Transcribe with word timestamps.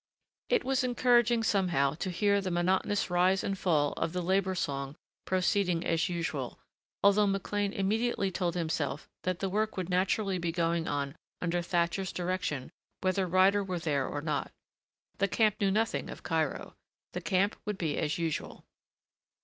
It 0.49 0.63
was 0.63 0.83
encouraging, 0.83 1.43
somehow, 1.43 1.93
to 1.93 2.09
hear 2.09 2.41
the 2.41 2.49
monotonous 2.49 3.11
rise 3.11 3.43
and 3.43 3.55
fall 3.55 3.93
of 3.97 4.13
the 4.13 4.23
labor 4.23 4.55
song 4.55 4.95
proceeding 5.25 5.85
as 5.85 6.09
usual, 6.09 6.57
although 7.03 7.27
McLean 7.27 7.71
immediately 7.71 8.31
told 8.31 8.55
himself 8.55 9.07
that 9.25 9.37
the 9.41 9.47
work 9.47 9.77
would 9.77 9.89
naturally 9.89 10.39
be 10.39 10.51
going 10.51 10.87
on 10.87 11.15
under 11.39 11.61
Thatcher's 11.61 12.11
direction 12.11 12.71
whether 13.01 13.27
Ryder 13.27 13.63
were 13.63 13.77
there 13.77 14.07
or 14.07 14.21
not. 14.23 14.51
The 15.19 15.27
camp 15.27 15.57
knew 15.61 15.69
nothing 15.69 16.09
of 16.09 16.23
Cairo. 16.23 16.73
The 17.13 17.21
camp 17.21 17.55
would 17.67 17.77
be 17.77 17.95
as 17.99 18.17
usual. 18.17 18.65